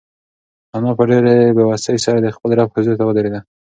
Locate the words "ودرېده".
3.05-3.39